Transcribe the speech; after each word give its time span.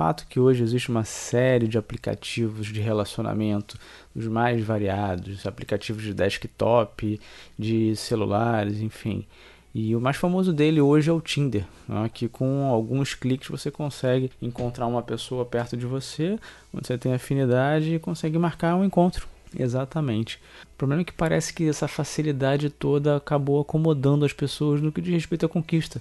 Fato 0.00 0.26
que 0.30 0.40
hoje 0.40 0.62
existe 0.62 0.88
uma 0.88 1.04
série 1.04 1.68
de 1.68 1.76
aplicativos 1.76 2.68
de 2.68 2.80
relacionamento, 2.80 3.78
os 4.16 4.26
mais 4.26 4.64
variados, 4.64 5.46
aplicativos 5.46 6.02
de 6.02 6.14
desktop, 6.14 7.20
de 7.58 7.94
celulares, 7.96 8.80
enfim. 8.80 9.26
E 9.74 9.94
o 9.94 10.00
mais 10.00 10.16
famoso 10.16 10.54
dele 10.54 10.80
hoje 10.80 11.10
é 11.10 11.12
o 11.12 11.20
Tinder, 11.20 11.66
né? 11.86 12.10
que 12.14 12.28
com 12.28 12.70
alguns 12.70 13.12
cliques 13.12 13.50
você 13.50 13.70
consegue 13.70 14.30
encontrar 14.40 14.86
uma 14.86 15.02
pessoa 15.02 15.44
perto 15.44 15.76
de 15.76 15.84
você, 15.84 16.38
onde 16.72 16.86
você 16.86 16.96
tem 16.96 17.12
afinidade 17.12 17.94
e 17.94 17.98
consegue 17.98 18.38
marcar 18.38 18.76
um 18.76 18.84
encontro. 18.86 19.28
Exatamente. 19.54 20.40
O 20.62 20.78
problema 20.78 21.02
é 21.02 21.04
que 21.04 21.12
parece 21.12 21.52
que 21.52 21.68
essa 21.68 21.86
facilidade 21.86 22.70
toda 22.70 23.16
acabou 23.16 23.60
acomodando 23.60 24.24
as 24.24 24.32
pessoas 24.32 24.80
no 24.80 24.90
que 24.90 25.02
diz 25.02 25.12
respeito 25.12 25.44
à 25.44 25.48
conquista 25.48 26.00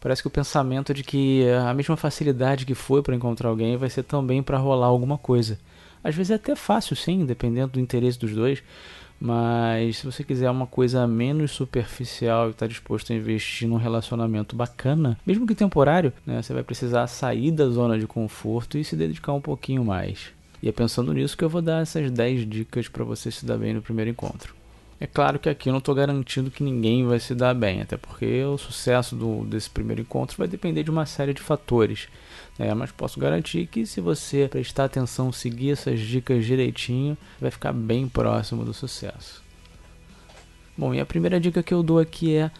parece 0.00 0.22
que 0.22 0.28
o 0.28 0.30
pensamento 0.30 0.94
de 0.94 1.02
que 1.02 1.44
a 1.66 1.74
mesma 1.74 1.96
facilidade 1.96 2.66
que 2.66 2.74
foi 2.74 3.02
para 3.02 3.14
encontrar 3.14 3.48
alguém 3.48 3.76
vai 3.76 3.90
ser 3.90 4.02
também 4.02 4.42
para 4.42 4.58
rolar 4.58 4.86
alguma 4.86 5.18
coisa. 5.18 5.58
Às 6.02 6.14
vezes 6.14 6.30
é 6.30 6.34
até 6.34 6.54
fácil, 6.54 6.94
sim, 6.94 7.26
dependendo 7.26 7.72
do 7.72 7.80
interesse 7.80 8.18
dos 8.18 8.32
dois, 8.32 8.62
mas 9.20 9.98
se 9.98 10.06
você 10.06 10.22
quiser 10.22 10.48
uma 10.50 10.66
coisa 10.66 11.06
menos 11.06 11.50
superficial 11.50 12.48
e 12.48 12.50
está 12.50 12.66
disposto 12.66 13.12
a 13.12 13.16
investir 13.16 13.68
num 13.68 13.76
relacionamento 13.76 14.54
bacana, 14.54 15.18
mesmo 15.26 15.46
que 15.46 15.54
temporário, 15.54 16.12
né, 16.24 16.40
você 16.40 16.54
vai 16.54 16.62
precisar 16.62 17.06
sair 17.08 17.50
da 17.50 17.68
zona 17.68 17.98
de 17.98 18.06
conforto 18.06 18.78
e 18.78 18.84
se 18.84 18.94
dedicar 18.94 19.32
um 19.32 19.40
pouquinho 19.40 19.84
mais. 19.84 20.32
E 20.62 20.68
é 20.68 20.72
pensando 20.72 21.12
nisso 21.12 21.36
que 21.36 21.44
eu 21.44 21.48
vou 21.48 21.62
dar 21.62 21.82
essas 21.82 22.10
10 22.10 22.48
dicas 22.48 22.88
para 22.88 23.04
você 23.04 23.30
se 23.30 23.44
dar 23.44 23.58
bem 23.58 23.74
no 23.74 23.82
primeiro 23.82 24.10
encontro. 24.10 24.57
É 25.00 25.06
claro 25.06 25.38
que 25.38 25.48
aqui 25.48 25.68
eu 25.68 25.72
não 25.72 25.78
estou 25.78 25.94
garantindo 25.94 26.50
que 26.50 26.62
ninguém 26.62 27.06
vai 27.06 27.20
se 27.20 27.32
dar 27.32 27.54
bem, 27.54 27.80
até 27.80 27.96
porque 27.96 28.42
o 28.42 28.58
sucesso 28.58 29.14
do, 29.14 29.44
desse 29.44 29.70
primeiro 29.70 30.02
encontro 30.02 30.36
vai 30.36 30.48
depender 30.48 30.82
de 30.82 30.90
uma 30.90 31.06
série 31.06 31.32
de 31.32 31.40
fatores. 31.40 32.08
É, 32.58 32.74
mas 32.74 32.90
posso 32.90 33.20
garantir 33.20 33.68
que 33.68 33.86
se 33.86 34.00
você 34.00 34.48
prestar 34.50 34.86
atenção, 34.86 35.30
seguir 35.30 35.70
essas 35.70 36.00
dicas 36.00 36.44
direitinho, 36.44 37.16
vai 37.40 37.50
ficar 37.52 37.72
bem 37.72 38.08
próximo 38.08 38.64
do 38.64 38.74
sucesso. 38.74 39.40
Bom, 40.76 40.92
e 40.92 40.98
a 40.98 41.06
primeira 41.06 41.38
dica 41.38 41.62
que 41.62 41.72
eu 41.72 41.82
dou 41.82 42.00
aqui 42.00 42.34
é 42.34 42.50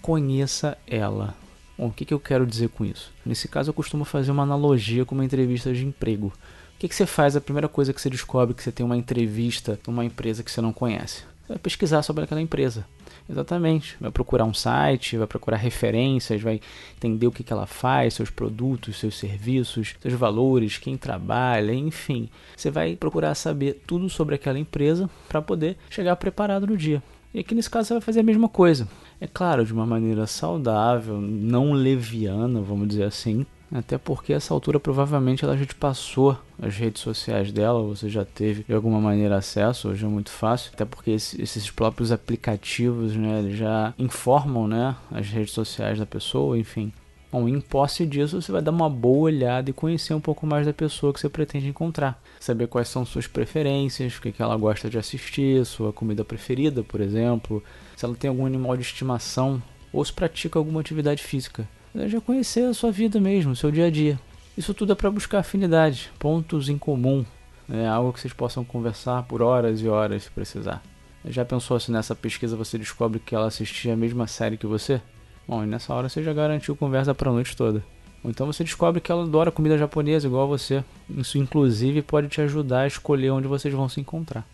conheça 0.00 0.78
ela. 0.86 1.34
Bom, 1.76 1.88
o 1.88 1.92
que, 1.92 2.04
que 2.04 2.14
eu 2.14 2.20
quero 2.20 2.46
dizer 2.46 2.68
com 2.68 2.84
isso? 2.84 3.12
Nesse 3.26 3.48
caso, 3.48 3.70
eu 3.70 3.74
costumo 3.74 4.04
fazer 4.04 4.30
uma 4.30 4.44
analogia 4.44 5.04
com 5.04 5.16
uma 5.16 5.24
entrevista 5.24 5.72
de 5.72 5.84
emprego. 5.84 6.28
O 6.28 6.78
que, 6.78 6.88
que 6.88 6.94
você 6.94 7.06
faz? 7.06 7.34
A 7.34 7.40
primeira 7.40 7.68
coisa 7.68 7.92
que 7.92 8.00
você 8.00 8.08
descobre 8.08 8.54
que 8.54 8.62
você 8.62 8.70
tem 8.70 8.86
uma 8.86 8.96
entrevista 8.96 9.80
numa 9.84 10.04
empresa 10.04 10.44
que 10.44 10.50
você 10.50 10.60
não 10.60 10.72
conhece 10.72 11.24
vai 11.48 11.58
pesquisar 11.58 12.02
sobre 12.02 12.24
aquela 12.24 12.40
empresa. 12.40 12.84
Exatamente. 13.28 13.96
Vai 14.00 14.10
procurar 14.10 14.44
um 14.44 14.54
site, 14.54 15.16
vai 15.16 15.26
procurar 15.26 15.56
referências, 15.56 16.40
vai 16.40 16.60
entender 16.96 17.26
o 17.26 17.32
que, 17.32 17.42
que 17.42 17.52
ela 17.52 17.66
faz, 17.66 18.14
seus 18.14 18.30
produtos, 18.30 18.98
seus 18.98 19.16
serviços, 19.16 19.94
seus 20.00 20.14
valores, 20.14 20.78
quem 20.78 20.96
trabalha, 20.96 21.72
enfim. 21.72 22.28
Você 22.56 22.70
vai 22.70 22.96
procurar 22.96 23.34
saber 23.34 23.82
tudo 23.86 24.08
sobre 24.08 24.34
aquela 24.34 24.58
empresa 24.58 25.08
para 25.28 25.42
poder 25.42 25.76
chegar 25.90 26.16
preparado 26.16 26.66
no 26.66 26.76
dia. 26.76 27.02
E 27.32 27.40
aqui 27.40 27.54
nesse 27.54 27.68
caso 27.68 27.88
você 27.88 27.94
vai 27.94 28.00
fazer 28.00 28.20
a 28.20 28.24
mesma 28.24 28.48
coisa. 28.48 28.88
É 29.20 29.26
claro, 29.26 29.64
de 29.64 29.72
uma 29.72 29.84
maneira 29.84 30.26
saudável, 30.26 31.20
não 31.20 31.72
leviana, 31.72 32.60
vamos 32.60 32.88
dizer 32.88 33.04
assim, 33.04 33.44
até 33.72 33.98
porque 33.98 34.32
essa 34.32 34.54
altura 34.54 34.80
provavelmente 34.80 35.44
ela 35.44 35.56
já 35.56 35.66
te 35.66 35.74
passou 35.74 36.36
as 36.60 36.76
redes 36.76 37.02
sociais 37.02 37.52
dela, 37.52 37.82
você 37.82 38.08
já 38.08 38.24
teve 38.24 38.64
de 38.64 38.72
alguma 38.72 39.00
maneira 39.00 39.36
acesso, 39.36 39.88
hoje 39.88 40.04
é 40.04 40.08
muito 40.08 40.30
fácil, 40.30 40.70
até 40.72 40.84
porque 40.84 41.10
esses 41.10 41.70
próprios 41.70 42.10
aplicativos, 42.10 43.14
né, 43.14 43.48
já 43.50 43.94
informam, 43.98 44.66
né, 44.66 44.96
as 45.10 45.28
redes 45.28 45.52
sociais 45.52 45.98
da 45.98 46.06
pessoa, 46.06 46.58
enfim. 46.58 46.92
Bom, 47.30 47.46
em 47.46 47.60
posse 47.60 48.06
disso, 48.06 48.40
você 48.40 48.50
vai 48.50 48.62
dar 48.62 48.70
uma 48.70 48.88
boa 48.88 49.24
olhada 49.24 49.68
e 49.68 49.72
conhecer 49.74 50.14
um 50.14 50.20
pouco 50.20 50.46
mais 50.46 50.66
da 50.66 50.72
pessoa 50.72 51.12
que 51.12 51.20
você 51.20 51.28
pretende 51.28 51.68
encontrar. 51.68 52.18
Saber 52.40 52.68
quais 52.68 52.88
são 52.88 53.04
suas 53.04 53.26
preferências, 53.26 54.16
o 54.16 54.22
que, 54.22 54.32
ela 54.40 54.56
gosta 54.56 54.88
de 54.88 54.96
assistir, 54.96 55.64
sua 55.66 55.92
comida 55.92 56.24
preferida, 56.24 56.82
por 56.82 57.02
exemplo, 57.02 57.62
se 57.94 58.06
ela 58.06 58.14
tem 58.14 58.30
algum 58.30 58.46
animal 58.46 58.78
de 58.78 58.82
estimação 58.82 59.62
ou 59.92 60.02
se 60.02 60.12
pratica 60.12 60.58
alguma 60.58 60.80
atividade 60.80 61.22
física 61.22 61.68
já 61.94 62.20
conhecer 62.20 62.64
a 62.64 62.74
sua 62.74 62.90
vida 62.90 63.20
mesmo, 63.20 63.52
o 63.52 63.56
seu 63.56 63.70
dia 63.70 63.86
a 63.86 63.90
dia. 63.90 64.18
Isso 64.56 64.74
tudo 64.74 64.92
é 64.92 64.94
para 64.94 65.10
buscar 65.10 65.38
afinidade, 65.38 66.10
pontos 66.18 66.68
em 66.68 66.76
comum, 66.76 67.24
é 67.70 67.86
algo 67.86 68.14
que 68.14 68.20
vocês 68.20 68.32
possam 68.32 68.64
conversar 68.64 69.24
por 69.24 69.42
horas 69.42 69.82
e 69.82 69.88
horas 69.88 70.22
se 70.22 70.30
precisar. 70.30 70.82
Já 71.26 71.44
pensou 71.44 71.78
se 71.78 71.92
nessa 71.92 72.14
pesquisa 72.14 72.56
você 72.56 72.78
descobre 72.78 73.18
que 73.18 73.34
ela 73.34 73.46
assistia 73.46 73.92
a 73.92 73.96
mesma 73.96 74.26
série 74.26 74.56
que 74.56 74.66
você? 74.66 75.02
Bom, 75.46 75.62
e 75.62 75.66
nessa 75.66 75.92
hora 75.92 76.08
você 76.08 76.22
já 76.22 76.32
garantiu 76.32 76.74
conversa 76.74 77.14
para 77.14 77.28
a 77.28 77.32
noite 77.32 77.54
toda. 77.54 77.84
Ou 78.24 78.30
então 78.30 78.46
você 78.46 78.64
descobre 78.64 79.00
que 79.02 79.12
ela 79.12 79.22
adora 79.22 79.52
comida 79.52 79.76
japonesa 79.76 80.26
igual 80.26 80.44
a 80.44 80.46
você. 80.46 80.82
Isso 81.10 81.36
inclusive 81.36 82.00
pode 82.00 82.28
te 82.28 82.40
ajudar 82.40 82.80
a 82.80 82.86
escolher 82.86 83.30
onde 83.30 83.46
vocês 83.46 83.72
vão 83.74 83.88
se 83.88 84.00
encontrar. 84.00 84.46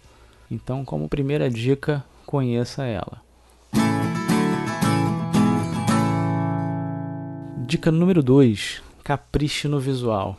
Então, 0.51 0.85
como 0.85 1.09
primeira 1.09 1.49
dica, 1.49 2.05
conheça 2.27 2.85
ela. 2.85 3.23
Dica 7.75 7.91
número 7.91 8.23
2: 8.23 8.81
capriche 9.03 9.67
no 9.67 9.81
visual. 9.81 10.39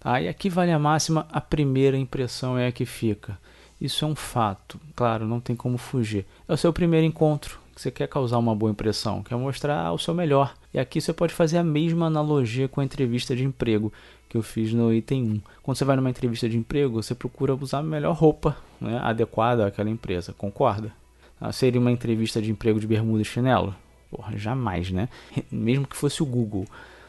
Tá? 0.00 0.18
E 0.18 0.26
aqui 0.26 0.48
vale 0.48 0.72
a 0.72 0.78
máxima: 0.78 1.26
a 1.30 1.38
primeira 1.38 1.94
impressão 1.94 2.56
é 2.56 2.68
a 2.68 2.72
que 2.72 2.86
fica. 2.86 3.38
Isso 3.78 4.02
é 4.02 4.08
um 4.08 4.14
fato, 4.14 4.80
claro, 4.96 5.26
não 5.26 5.40
tem 5.40 5.54
como 5.54 5.76
fugir. 5.76 6.24
É 6.48 6.54
o 6.54 6.56
seu 6.56 6.72
primeiro 6.72 7.06
encontro, 7.06 7.60
que 7.74 7.82
você 7.82 7.90
quer 7.90 8.08
causar 8.08 8.38
uma 8.38 8.54
boa 8.54 8.72
impressão, 8.72 9.22
quer 9.22 9.36
mostrar 9.36 9.92
o 9.92 9.98
seu 9.98 10.14
melhor. 10.14 10.54
E 10.72 10.78
aqui 10.78 11.02
você 11.02 11.12
pode 11.12 11.34
fazer 11.34 11.58
a 11.58 11.62
mesma 11.62 12.06
analogia 12.06 12.66
com 12.66 12.80
a 12.80 12.84
entrevista 12.84 13.36
de 13.36 13.44
emprego 13.44 13.92
que 14.26 14.38
eu 14.38 14.42
fiz 14.42 14.72
no 14.72 14.90
item 14.90 15.22
1. 15.22 15.40
Quando 15.62 15.76
você 15.76 15.84
vai 15.84 15.96
numa 15.96 16.08
entrevista 16.08 16.48
de 16.48 16.56
emprego, 16.56 17.02
você 17.02 17.14
procura 17.14 17.54
usar 17.54 17.80
a 17.80 17.82
melhor 17.82 18.16
roupa 18.16 18.56
né, 18.80 18.98
adequada 19.02 19.66
àquela 19.66 19.90
empresa, 19.90 20.32
concorda? 20.32 20.90
Ah, 21.38 21.52
seria 21.52 21.78
uma 21.78 21.92
entrevista 21.92 22.40
de 22.40 22.50
emprego 22.50 22.80
de 22.80 22.86
bermuda 22.86 23.20
e 23.20 23.24
chinelo? 23.26 23.76
Porra, 24.14 24.38
jamais, 24.38 24.92
né? 24.92 25.08
Mesmo 25.50 25.88
que 25.88 25.96
fosse 25.96 26.22
o 26.22 26.26
Google. 26.26 26.64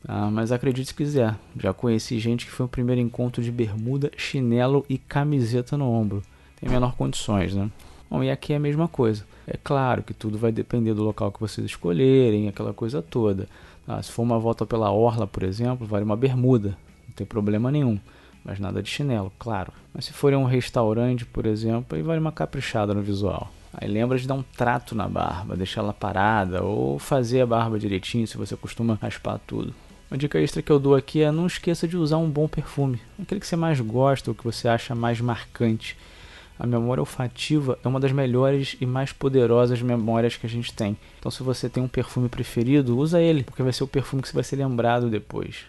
Ah, 0.08 0.30
mas 0.32 0.52
acredite 0.52 0.88
se 0.88 0.94
quiser, 0.94 1.36
já 1.60 1.72
conheci 1.72 2.20
gente 2.20 2.46
que 2.46 2.52
foi 2.52 2.66
o 2.66 2.70
primeiro 2.70 3.00
encontro 3.00 3.44
de 3.44 3.52
bermuda, 3.52 4.12
chinelo 4.18 4.84
e 4.90 4.98
camiseta 4.98 5.78
no 5.78 5.90
ombro. 5.90 6.24
Tem 6.60 6.68
menor 6.68 6.96
condições, 6.96 7.54
né? 7.54 7.70
Bom, 8.10 8.24
e 8.24 8.32
aqui 8.32 8.54
é 8.54 8.56
a 8.56 8.60
mesma 8.60 8.88
coisa. 8.88 9.24
É 9.48 9.58
claro 9.64 10.02
que 10.02 10.14
tudo 10.14 10.38
vai 10.38 10.52
depender 10.52 10.96
do 10.96 11.04
local 11.04 11.32
que 11.32 11.40
vocês 11.40 11.66
escolherem, 11.66 12.48
aquela 12.48 12.74
coisa 12.74 13.02
toda. 13.02 13.48
Ah, 13.88 14.02
se 14.02 14.12
for 14.12 14.24
uma 14.24 14.40
volta 14.40 14.66
pela 14.66 14.92
orla, 14.92 15.28
por 15.28 15.44
exemplo, 15.44 15.86
vale 15.86 16.04
uma 16.04 16.16
bermuda, 16.16 16.78
não 17.08 17.16
tem 17.16 17.26
problema 17.26 17.72
nenhum. 17.72 18.00
Mas 18.44 18.60
nada 18.60 18.82
de 18.82 18.90
chinelo, 18.90 19.32
claro. 19.38 19.72
Mas 19.94 20.06
se 20.06 20.14
for 20.14 20.34
em 20.34 20.36
um 20.36 20.46
restaurante, 20.46 21.26
por 21.26 21.46
exemplo, 21.46 21.96
aí 21.96 22.04
vale 22.04 22.20
uma 22.20 22.32
caprichada 22.32 22.94
no 22.94 23.02
visual. 23.02 23.52
Aí 23.78 23.90
lembra 23.90 24.18
de 24.18 24.28
dar 24.28 24.36
um 24.36 24.44
trato 24.44 24.96
na 24.96 25.08
barba, 25.08 25.56
deixar 25.56 25.82
ela 25.82 25.94
parada 25.94 26.64
ou 26.64 26.98
fazer 26.98 27.42
a 27.42 27.46
barba 27.46 27.78
direitinho 27.78 28.26
se 28.26 28.38
você 28.38 28.56
costuma 28.56 28.98
raspar 29.02 29.40
tudo. 29.46 29.74
Uma 30.10 30.18
dica 30.18 30.40
extra 30.40 30.62
que 30.62 30.72
eu 30.72 30.80
dou 30.80 30.96
aqui 30.96 31.22
é 31.22 31.32
não 31.32 31.48
esqueça 31.48 31.88
de 31.88 31.98
usar 31.98 32.18
um 32.18 32.30
bom 32.30 32.48
perfume, 32.48 33.02
aquele 33.22 33.42
que 33.42 33.48
você 33.48 33.56
mais 33.56 33.82
gosta 33.82 34.32
ou 34.32 34.36
que 34.36 34.44
você 34.44 34.68
acha 34.68 34.96
mais 34.96 35.20
marcante. 35.20 35.98
A 36.58 36.66
memória 36.66 37.02
olfativa 37.02 37.78
é 37.84 37.88
uma 37.88 38.00
das 38.00 38.14
melhores 38.14 38.78
e 38.80 38.86
mais 38.86 39.12
poderosas 39.12 39.82
memórias 39.82 40.38
que 40.38 40.46
a 40.46 40.50
gente 40.50 40.72
tem. 40.72 40.96
Então, 41.20 41.30
se 41.30 41.44
você 41.44 41.68
tem 41.68 41.84
um 41.84 41.88
perfume 41.88 42.30
preferido, 42.30 42.98
usa 42.98 43.20
ele, 43.20 43.44
porque 43.44 43.62
vai 43.62 43.74
ser 43.74 43.84
o 43.84 43.88
perfume 43.88 44.22
que 44.22 44.30
você 44.30 44.34
vai 44.34 44.44
ser 44.44 44.56
lembrado 44.56 45.10
depois. 45.10 45.66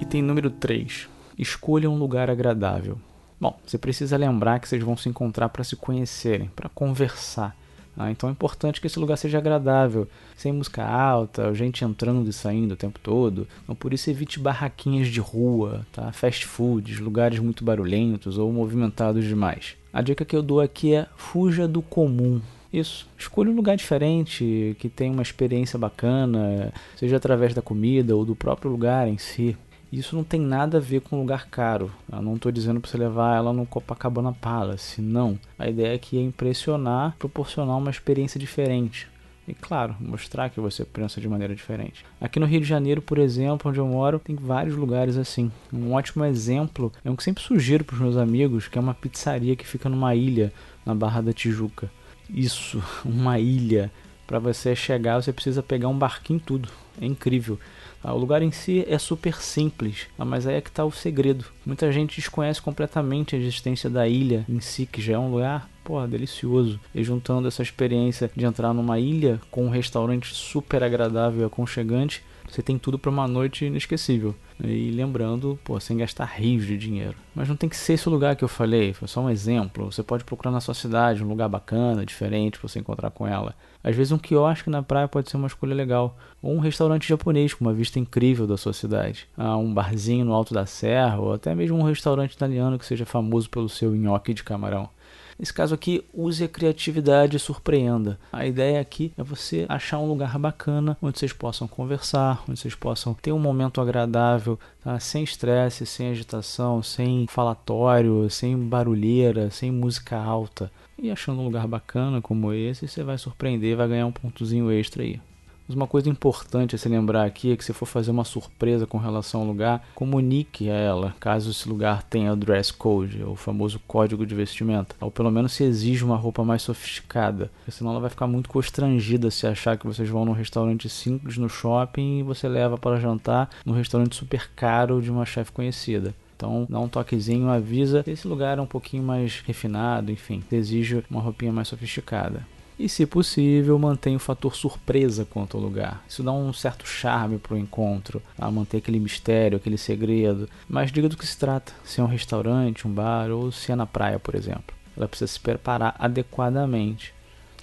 Item 0.00 0.22
número 0.22 0.50
3. 0.50 1.08
Escolha 1.36 1.90
um 1.90 1.98
lugar 1.98 2.30
agradável. 2.30 3.00
Bom, 3.40 3.56
você 3.64 3.78
precisa 3.78 4.16
lembrar 4.16 4.58
que 4.58 4.68
vocês 4.68 4.82
vão 4.82 4.96
se 4.96 5.08
encontrar 5.08 5.48
para 5.48 5.62
se 5.62 5.76
conhecerem, 5.76 6.50
para 6.56 6.68
conversar. 6.68 7.56
Ah, 7.96 8.12
então 8.12 8.28
é 8.28 8.32
importante 8.32 8.80
que 8.80 8.86
esse 8.86 8.98
lugar 8.98 9.16
seja 9.16 9.38
agradável, 9.38 10.06
sem 10.36 10.52
música 10.52 10.84
alta, 10.84 11.52
gente 11.52 11.84
entrando 11.84 12.30
e 12.30 12.32
saindo 12.32 12.72
o 12.72 12.76
tempo 12.76 12.98
todo. 13.00 13.46
Então 13.64 13.74
por 13.74 13.92
isso 13.92 14.08
evite 14.08 14.38
barraquinhas 14.38 15.08
de 15.08 15.18
rua, 15.18 15.84
tá? 15.92 16.12
fast 16.12 16.46
foods, 16.46 17.00
lugares 17.00 17.40
muito 17.40 17.64
barulhentos 17.64 18.38
ou 18.38 18.52
movimentados 18.52 19.24
demais. 19.24 19.76
A 19.92 20.00
dica 20.00 20.24
que 20.24 20.36
eu 20.36 20.42
dou 20.42 20.60
aqui 20.60 20.94
é 20.94 21.06
fuja 21.16 21.66
do 21.66 21.82
comum. 21.82 22.40
Isso. 22.72 23.08
Escolha 23.18 23.50
um 23.50 23.56
lugar 23.56 23.76
diferente, 23.76 24.76
que 24.78 24.88
tenha 24.88 25.12
uma 25.12 25.22
experiência 25.22 25.78
bacana, 25.78 26.72
seja 26.96 27.16
através 27.16 27.54
da 27.54 27.62
comida 27.62 28.14
ou 28.14 28.24
do 28.24 28.36
próprio 28.36 28.70
lugar 28.70 29.08
em 29.08 29.18
si. 29.18 29.56
Isso 29.92 30.14
não 30.14 30.22
tem 30.22 30.40
nada 30.40 30.76
a 30.76 30.80
ver 30.80 31.00
com 31.00 31.18
lugar 31.18 31.48
caro. 31.48 31.90
Eu 32.12 32.20
não 32.20 32.36
estou 32.36 32.52
dizendo 32.52 32.80
para 32.80 32.90
você 32.90 32.98
levar 32.98 33.36
ela 33.36 33.52
no 33.52 33.64
Copacabana 33.64 34.32
Palace, 34.32 35.00
não. 35.00 35.38
A 35.58 35.68
ideia 35.68 35.94
aqui 35.94 36.18
é 36.18 36.22
impressionar, 36.22 37.16
proporcionar 37.18 37.78
uma 37.78 37.90
experiência 37.90 38.38
diferente. 38.38 39.08
E 39.48 39.54
claro, 39.54 39.96
mostrar 39.98 40.50
que 40.50 40.60
você 40.60 40.84
pensa 40.84 41.22
de 41.22 41.26
maneira 41.26 41.54
diferente. 41.54 42.04
Aqui 42.20 42.38
no 42.38 42.44
Rio 42.44 42.60
de 42.60 42.66
Janeiro, 42.66 43.00
por 43.00 43.16
exemplo, 43.16 43.70
onde 43.70 43.80
eu 43.80 43.86
moro, 43.86 44.18
tem 44.18 44.36
vários 44.36 44.76
lugares 44.76 45.16
assim. 45.16 45.50
Um 45.72 45.94
ótimo 45.94 46.22
exemplo 46.26 46.92
é 47.02 47.10
um 47.10 47.16
que 47.16 47.22
sempre 47.22 47.42
sugiro 47.42 47.82
para 47.82 47.94
os 47.94 48.00
meus 48.00 48.18
amigos, 48.18 48.68
que 48.68 48.76
é 48.76 48.80
uma 48.80 48.92
pizzaria 48.92 49.56
que 49.56 49.66
fica 49.66 49.88
numa 49.88 50.14
ilha 50.14 50.52
na 50.84 50.94
Barra 50.94 51.22
da 51.22 51.32
Tijuca. 51.32 51.90
Isso, 52.28 52.82
uma 53.06 53.38
ilha. 53.38 53.90
Para 54.28 54.38
você 54.38 54.76
chegar, 54.76 55.20
você 55.20 55.32
precisa 55.32 55.62
pegar 55.62 55.88
um 55.88 55.96
barquinho 55.96 56.38
tudo. 56.38 56.68
É 57.00 57.06
incrível. 57.06 57.58
Ah, 58.04 58.12
o 58.12 58.18
lugar 58.18 58.42
em 58.42 58.52
si 58.52 58.84
é 58.86 58.98
super 58.98 59.40
simples, 59.40 60.06
ah, 60.18 60.24
mas 60.24 60.46
aí 60.46 60.56
é 60.56 60.60
que 60.60 60.68
está 60.68 60.84
o 60.84 60.92
segredo. 60.92 61.46
Muita 61.64 61.90
gente 61.90 62.16
desconhece 62.16 62.60
completamente 62.60 63.34
a 63.34 63.38
existência 63.38 63.88
da 63.88 64.06
ilha 64.06 64.44
em 64.46 64.60
si, 64.60 64.84
que 64.84 65.00
já 65.00 65.14
é 65.14 65.18
um 65.18 65.30
lugar 65.30 65.66
pô, 65.82 66.06
delicioso. 66.06 66.78
E 66.94 67.02
juntando 67.02 67.48
essa 67.48 67.62
experiência 67.62 68.30
de 68.36 68.44
entrar 68.44 68.74
numa 68.74 68.98
ilha 68.98 69.40
com 69.50 69.64
um 69.64 69.70
restaurante 69.70 70.34
super 70.34 70.84
agradável 70.84 71.40
e 71.40 71.44
aconchegante, 71.44 72.22
você 72.48 72.62
tem 72.62 72.78
tudo 72.78 72.98
para 72.98 73.10
uma 73.10 73.28
noite 73.28 73.64
inesquecível. 73.64 74.34
E 74.62 74.90
lembrando, 74.90 75.58
pô, 75.62 75.78
sem 75.78 75.96
gastar 75.96 76.24
rios 76.24 76.66
de 76.66 76.76
dinheiro. 76.76 77.14
Mas 77.34 77.48
não 77.48 77.54
tem 77.54 77.68
que 77.68 77.76
ser 77.76 77.92
esse 77.92 78.08
lugar 78.08 78.34
que 78.34 78.42
eu 78.42 78.48
falei, 78.48 78.92
foi 78.92 79.06
só 79.06 79.20
um 79.20 79.30
exemplo. 79.30 79.92
Você 79.92 80.02
pode 80.02 80.24
procurar 80.24 80.50
na 80.50 80.60
sua 80.60 80.74
cidade 80.74 81.22
um 81.22 81.28
lugar 81.28 81.48
bacana, 81.48 82.04
diferente, 82.04 82.58
para 82.58 82.68
você 82.68 82.80
encontrar 82.80 83.10
com 83.10 83.26
ela. 83.26 83.54
Às 83.84 83.94
vezes 83.94 84.12
um 84.12 84.18
quiosque 84.18 84.68
na 84.68 84.82
praia 84.82 85.06
pode 85.06 85.30
ser 85.30 85.36
uma 85.36 85.46
escolha 85.46 85.74
legal. 85.74 86.18
Ou 86.42 86.54
um 86.54 86.58
restaurante 86.58 87.08
japonês 87.08 87.54
com 87.54 87.64
uma 87.64 87.72
vista 87.72 87.98
incrível 88.00 88.46
da 88.46 88.56
sua 88.56 88.72
cidade. 88.72 89.28
Ah, 89.36 89.56
um 89.56 89.72
barzinho 89.72 90.24
no 90.24 90.32
alto 90.32 90.52
da 90.52 90.66
serra, 90.66 91.20
ou 91.20 91.32
até 91.32 91.54
mesmo 91.54 91.78
um 91.78 91.82
restaurante 91.82 92.32
italiano 92.32 92.78
que 92.78 92.86
seja 92.86 93.06
famoso 93.06 93.48
pelo 93.48 93.68
seu 93.68 93.94
nhoque 93.94 94.34
de 94.34 94.42
camarão. 94.42 94.90
Nesse 95.38 95.54
caso 95.54 95.72
aqui, 95.74 96.04
use 96.12 96.42
a 96.42 96.48
criatividade 96.48 97.36
e 97.36 97.40
surpreenda. 97.40 98.18
A 98.32 98.44
ideia 98.44 98.80
aqui 98.80 99.12
é 99.16 99.22
você 99.22 99.66
achar 99.68 100.00
um 100.00 100.08
lugar 100.08 100.36
bacana 100.36 100.96
onde 101.00 101.18
vocês 101.18 101.32
possam 101.32 101.68
conversar, 101.68 102.42
onde 102.48 102.58
vocês 102.58 102.74
possam 102.74 103.14
ter 103.14 103.30
um 103.30 103.38
momento 103.38 103.80
agradável, 103.80 104.58
tá? 104.82 104.98
sem 104.98 105.22
estresse, 105.22 105.86
sem 105.86 106.10
agitação, 106.10 106.82
sem 106.82 107.26
falatório, 107.28 108.28
sem 108.28 108.58
barulheira, 108.58 109.48
sem 109.50 109.70
música 109.70 110.16
alta. 110.16 110.72
E 111.00 111.08
achando 111.08 111.40
um 111.40 111.44
lugar 111.44 111.68
bacana 111.68 112.20
como 112.20 112.52
esse, 112.52 112.88
você 112.88 113.04
vai 113.04 113.16
surpreender, 113.16 113.76
vai 113.76 113.86
ganhar 113.86 114.06
um 114.06 114.12
pontozinho 114.12 114.72
extra 114.72 115.04
aí. 115.04 115.20
Mas 115.68 115.76
uma 115.76 115.86
coisa 115.86 116.08
importante 116.08 116.74
a 116.74 116.78
se 116.78 116.88
lembrar 116.88 117.24
aqui 117.24 117.52
é 117.52 117.56
que 117.56 117.64
se 117.64 117.74
for 117.74 117.84
fazer 117.84 118.10
uma 118.10 118.24
surpresa 118.24 118.86
com 118.86 118.96
relação 118.96 119.42
ao 119.42 119.46
lugar, 119.46 119.86
comunique 119.94 120.70
a 120.70 120.74
ela, 120.74 121.14
caso 121.20 121.50
esse 121.50 121.68
lugar 121.68 122.02
tenha 122.02 122.32
o 122.32 122.36
dress 122.36 122.72
code, 122.72 123.22
o 123.22 123.36
famoso 123.36 123.78
código 123.86 124.24
de 124.24 124.34
vestimenta, 124.34 124.96
ou 124.98 125.10
pelo 125.10 125.30
menos 125.30 125.52
se 125.52 125.64
exige 125.64 126.02
uma 126.02 126.16
roupa 126.16 126.42
mais 126.42 126.62
sofisticada, 126.62 127.50
porque 127.58 127.72
senão 127.72 127.90
ela 127.90 128.00
vai 128.00 128.08
ficar 128.08 128.26
muito 128.26 128.48
constrangida 128.48 129.30
se 129.30 129.46
achar 129.46 129.76
que 129.76 129.86
vocês 129.86 130.08
vão 130.08 130.24
num 130.24 130.32
restaurante 130.32 130.88
simples 130.88 131.36
no 131.36 131.50
shopping 131.50 132.20
e 132.20 132.22
você 132.22 132.48
leva 132.48 132.78
para 132.78 132.98
jantar 132.98 133.50
num 133.66 133.74
restaurante 133.74 134.16
super 134.16 134.48
caro 134.56 135.02
de 135.02 135.10
uma 135.10 135.26
chefe 135.26 135.52
conhecida. 135.52 136.14
Então, 136.34 136.66
dá 136.70 136.78
um 136.78 136.88
toquezinho, 136.88 137.48
avisa. 137.48 138.04
Esse 138.06 138.28
lugar 138.28 138.58
é 138.58 138.60
um 138.62 138.66
pouquinho 138.66 139.02
mais 139.02 139.42
refinado, 139.44 140.12
enfim, 140.12 140.42
exige 140.50 141.04
uma 141.10 141.20
roupinha 141.20 141.52
mais 141.52 141.68
sofisticada. 141.68 142.46
E, 142.78 142.88
se 142.88 143.04
possível, 143.04 143.76
mantenha 143.76 144.16
o 144.16 144.20
fator 144.20 144.54
surpresa 144.54 145.24
quanto 145.24 145.56
ao 145.56 145.62
lugar. 145.62 146.04
Isso 146.08 146.22
dá 146.22 146.30
um 146.30 146.52
certo 146.52 146.86
charme 146.86 147.36
para 147.36 147.54
o 147.54 147.58
encontro, 147.58 148.22
a 148.38 148.48
manter 148.50 148.76
aquele 148.76 149.00
mistério, 149.00 149.56
aquele 149.56 149.76
segredo. 149.76 150.48
Mas 150.68 150.92
diga 150.92 151.08
do 151.08 151.16
que 151.16 151.26
se 151.26 151.36
trata: 151.36 151.72
se 151.84 152.00
é 152.00 152.04
um 152.04 152.06
restaurante, 152.06 152.86
um 152.86 152.92
bar 152.92 153.30
ou 153.30 153.50
se 153.50 153.72
é 153.72 153.74
na 153.74 153.86
praia, 153.86 154.20
por 154.20 154.36
exemplo. 154.36 154.76
Ela 154.96 155.08
precisa 155.08 155.32
se 155.32 155.40
preparar 155.40 155.96
adequadamente. 155.98 157.12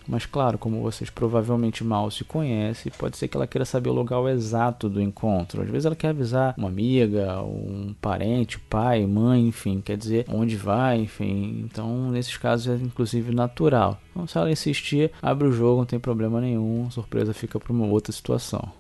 Mas 0.08 0.26
claro, 0.26 0.58
como 0.58 0.82
vocês 0.82 1.10
provavelmente 1.10 1.84
mal 1.84 2.12
se 2.12 2.24
conhecem, 2.24 2.92
pode 2.98 3.18
ser 3.18 3.28
que 3.28 3.36
ela 3.36 3.48
queira 3.48 3.66
saber 3.66 3.90
o 3.90 3.94
local 3.94 4.30
exato 4.30 4.88
do 4.88 5.02
encontro. 5.02 5.62
Às 5.64 5.70
vezes 5.70 5.86
ela 5.86 5.96
quer 5.96 6.10
avisar 6.10 6.54
uma 6.58 6.68
amiga, 6.68 7.42
um 7.42 7.96
parente, 8.00 8.60
pai, 8.60 9.06
mãe, 9.06 9.48
enfim, 9.48 9.82
quer 9.82 9.98
dizer 9.98 10.26
onde 10.30 10.56
vai, 10.56 11.00
enfim. 11.00 11.66
Então, 11.66 12.12
nesses 12.12 12.38
casos 12.38 12.68
é 12.68 12.76
inclusive 12.76 13.34
natural. 13.34 14.00
Então, 14.12 14.28
se 14.28 14.38
ela 14.38 14.52
insistir, 14.52 15.12
abre 15.22 15.48
o 15.48 15.52
jogo, 15.52 15.80
não 15.80 15.86
tem 15.86 16.00
problema 16.00 16.40
nenhum, 16.40 16.86
a 16.88 16.92
surpresa 16.92 17.34
fica 17.34 17.60
para 17.60 17.74
uma 17.74 17.88
outra 17.88 18.14
situação. 18.14 18.72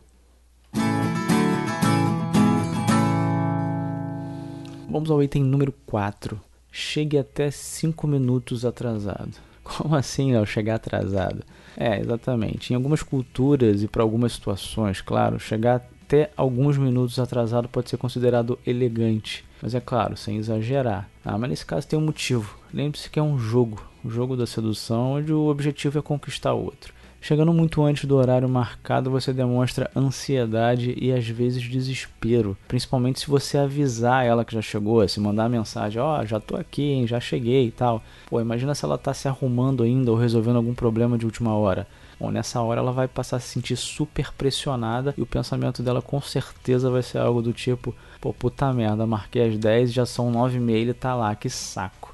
Vamos 4.87 5.11
ao 5.11 5.21
item 5.21 5.43
número 5.43 5.73
4. 5.85 6.39
Chegue 6.71 7.17
até 7.17 7.51
5 7.51 8.07
minutos 8.07 8.63
atrasado. 8.63 9.54
Como 9.65 9.95
assim 9.95 10.35
ao 10.35 10.45
chegar 10.45 10.75
atrasado? 10.75 11.43
É, 11.75 11.99
exatamente. 11.99 12.71
Em 12.71 12.75
algumas 12.75 13.01
culturas 13.01 13.81
e 13.83 13.87
para 13.87 14.03
algumas 14.03 14.33
situações, 14.33 15.01
claro, 15.01 15.39
chegar 15.39 15.81
até 16.05 16.29
alguns 16.37 16.77
minutos 16.77 17.17
atrasado 17.17 17.67
pode 17.67 17.89
ser 17.89 17.97
considerado 17.97 18.59
elegante. 18.65 19.43
Mas 19.61 19.73
é 19.73 19.79
claro, 19.79 20.15
sem 20.15 20.37
exagerar. 20.37 21.09
Ah, 21.23 21.37
mas 21.37 21.49
nesse 21.49 21.65
caso 21.65 21.87
tem 21.87 21.97
um 21.97 22.03
motivo. 22.03 22.57
Lembre-se 22.71 23.09
que 23.09 23.17
é 23.17 23.23
um 23.23 23.39
jogo, 23.39 23.83
o 24.03 24.07
um 24.07 24.11
jogo 24.11 24.37
da 24.37 24.45
sedução, 24.45 25.13
onde 25.13 25.33
o 25.33 25.47
objetivo 25.47 25.97
é 25.97 26.01
conquistar 26.03 26.53
o 26.53 26.63
outro. 26.63 26.93
Chegando 27.27 27.51
muito 27.51 27.81
antes 27.81 28.05
do 28.05 28.17
horário 28.17 28.47
marcado, 28.47 29.09
você 29.09 29.33
demonstra 29.33 29.89
ansiedade 29.95 30.93
e 30.95 31.11
às 31.11 31.27
vezes 31.27 31.63
desespero, 31.63 32.55
principalmente 32.67 33.19
se 33.19 33.27
você 33.27 33.57
avisar 33.57 34.23
ela 34.23 34.45
que 34.45 34.53
já 34.53 34.61
chegou, 34.61 35.07
se 35.07 35.19
mandar 35.19 35.49
mensagem, 35.49 35.99
ó, 35.99 36.21
oh, 36.21 36.25
já 36.27 36.39
tô 36.39 36.55
aqui, 36.55 36.83
hein, 36.83 37.07
já 37.07 37.19
cheguei 37.19 37.65
e 37.65 37.71
tal. 37.71 38.03
Pô, 38.29 38.39
imagina 38.39 38.75
se 38.75 38.85
ela 38.85 38.95
tá 38.95 39.11
se 39.11 39.27
arrumando 39.27 39.81
ainda 39.81 40.11
ou 40.11 40.17
resolvendo 40.17 40.57
algum 40.57 40.75
problema 40.75 41.17
de 41.17 41.25
última 41.25 41.55
hora. 41.55 41.87
Bom, 42.19 42.29
nessa 42.29 42.61
hora 42.61 42.79
ela 42.79 42.91
vai 42.91 43.07
passar 43.07 43.37
a 43.37 43.39
se 43.39 43.47
sentir 43.47 43.75
super 43.75 44.31
pressionada 44.31 45.11
e 45.17 45.21
o 45.23 45.25
pensamento 45.25 45.81
dela 45.81 46.03
com 46.03 46.21
certeza 46.21 46.91
vai 46.91 47.01
ser 47.01 47.17
algo 47.17 47.41
do 47.41 47.51
tipo: 47.51 47.95
pô, 48.21 48.33
puta 48.33 48.71
merda, 48.71 49.07
marquei 49.07 49.49
às 49.49 49.57
10 49.57 49.91
já 49.91 50.05
são 50.05 50.29
9 50.29 50.57
e 50.57 50.59
meia, 50.59 50.77
ele 50.77 50.93
tá 50.93 51.15
lá, 51.15 51.33
que 51.33 51.49
saco. 51.49 52.04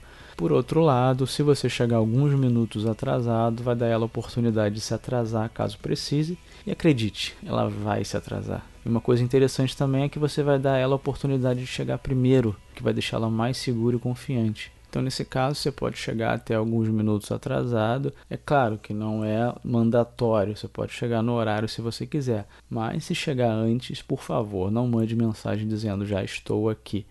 Por 0.42 0.52
outro 0.52 0.82
lado, 0.82 1.28
se 1.28 1.44
você 1.44 1.70
chegar 1.70 1.98
alguns 1.98 2.34
minutos 2.34 2.88
atrasado, 2.88 3.62
vai 3.62 3.76
dar 3.76 3.86
ela 3.86 4.06
a 4.06 4.08
oportunidade 4.08 4.74
de 4.74 4.82
se 4.82 4.92
atrasar 4.92 5.48
caso 5.52 5.78
precise. 5.78 6.36
E 6.66 6.72
acredite, 6.72 7.36
ela 7.46 7.70
vai 7.70 8.04
se 8.04 8.18
atrasar. 8.18 8.66
E 8.84 8.90
uma 8.90 9.00
coisa 9.00 9.22
interessante 9.22 9.78
também 9.78 10.02
é 10.02 10.10
que 10.10 10.18
você 10.18 10.42
vai 10.42 10.58
dar 10.58 10.80
ela 10.80 10.94
a 10.94 10.96
oportunidade 10.96 11.60
de 11.60 11.68
chegar 11.68 12.00
primeiro, 12.00 12.56
que 12.74 12.82
vai 12.82 12.92
deixá-la 12.92 13.30
mais 13.30 13.56
segura 13.58 13.98
e 13.98 14.00
confiante. 14.00 14.72
Então, 14.90 15.04
nesse 15.04 15.24
caso, 15.24 15.58
você 15.60 15.72
pode 15.72 16.00
chegar 16.00 16.34
até 16.34 16.56
alguns 16.56 16.90
minutos 16.90 17.32
atrasado. 17.32 18.12
É 18.28 18.36
claro 18.36 18.80
que 18.80 18.96
não 18.96 19.24
é 19.24 19.54
mandatório, 19.64 20.58
você 20.58 20.68
pode 20.68 20.92
chegar 20.92 21.22
no 21.22 21.34
horário 21.34 21.70
se 21.70 21.82
você 21.82 22.08
quiser. 22.08 22.48
Mas 22.68 23.04
se 23.04 23.14
chegar 23.14 23.52
antes, 23.52 24.02
por 24.02 24.24
favor, 24.24 24.72
não 24.72 24.88
mande 24.88 25.16
mensagem 25.16 25.68
dizendo 25.68 26.04
já 26.04 26.24
estou 26.24 26.68
aqui. 26.68 27.06